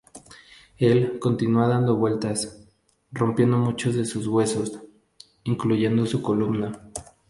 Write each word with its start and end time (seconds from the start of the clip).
Él 0.79 1.19
continúa 1.19 1.67
dando 1.67 1.95
vueltas, 1.95 2.65
rompiendo 3.11 3.59
muchos 3.59 3.93
de 3.93 4.03
sus 4.05 4.25
huesos, 4.25 4.79
incluyendo 5.43 6.07
su 6.07 6.23
columna. 6.23 6.89